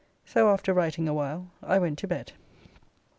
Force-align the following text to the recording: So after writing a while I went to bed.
So 0.25 0.49
after 0.49 0.73
writing 0.73 1.07
a 1.07 1.13
while 1.13 1.51
I 1.61 1.77
went 1.77 1.99
to 1.99 2.07
bed. 2.07 2.33